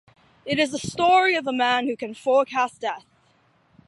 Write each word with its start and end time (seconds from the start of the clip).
It 0.45 0.57
is 0.57 0.71
"the 0.71 0.79
story 0.79 1.35
of 1.35 1.45
a 1.45 1.53
man 1.53 1.85
who 1.85 1.95
can 1.95 2.15
forecast 2.15 2.81
death". 2.81 3.05